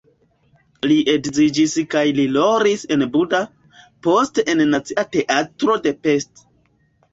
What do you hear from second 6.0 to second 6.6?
Pest.